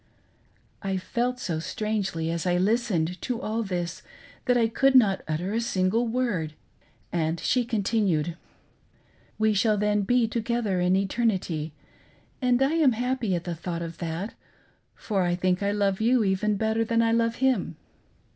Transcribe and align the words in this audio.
I 0.81 0.97
felt 0.97 1.39
so 1.39 1.59
strangely 1.59 2.31
as 2.31 2.47
I 2.47 2.57
listened 2.57 3.21
to 3.21 3.39
all 3.39 3.61
this 3.61 4.01
that 4.45 4.57
I 4.57 4.67
could 4.67 4.95
not 4.95 5.21
utter 5.27 5.53
a 5.53 5.61
single 5.61 6.09
wor^, 6.09 6.53
and 7.11 7.39
she 7.39 7.63
continued: 7.63 8.35
"We 9.37 9.53
shall 9.53 9.77
then 9.77 10.01
be 10.01 10.27
together 10.27 10.79
in 10.81 10.95
eternity, 10.95 11.73
and 12.41 12.63
I 12.63 12.73
am 12.73 12.93
happy 12.93 13.35
at 13.35 13.43
the 13.43 13.53
thought 13.53 13.83
of 13.83 13.99
that, 13.99 14.33
for 14.95 15.21
I 15.21 15.35
think 15.35 15.61
I 15.61 15.71
love 15.71 16.01
you 16.01 16.23
even 16.23 16.55
better 16.55 16.83
than 16.83 17.03
I 17.03 17.11
love 17.11 17.35
him. 17.35 17.75